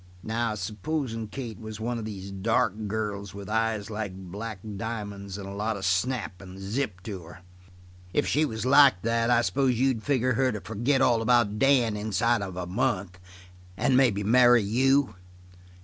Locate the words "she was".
8.25-8.65